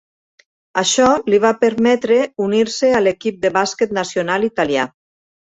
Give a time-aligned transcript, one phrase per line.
[0.81, 2.17] Això li va permetre
[2.47, 4.89] unir-se a l'equip de bàsquet nacional italià.